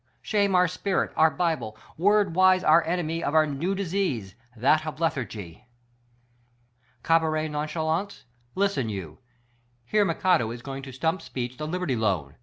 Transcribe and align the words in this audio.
Shame 0.23 0.55
our 0.55 0.63
s 0.63 0.77
pirit— 0.77 1.11
our 1.15 1.29
bible: 1.29 1.77
Word 1.95 2.33
wise 2.33 2.63
our 2.63 2.83
enemy 2.85 3.23
of 3.23 3.35
our 3.35 3.45
new 3.45 3.75
disease: 3.75 4.33
That 4.55 4.83
of 4.87 4.99
lethargy. 4.99 5.67
Cabaret 7.03 7.49
nonchalance, 7.49 8.25
listen 8.55 8.89
you: 8.89 9.19
Hear 9.85 10.03
McAdoo 10.03 10.51
is 10.55 10.63
going 10.63 10.81
to 10.81 10.91
stump 10.91 11.21
speech 11.21 11.57
the 11.57 11.67
Liberty 11.67 11.95
Loan? 11.95 12.33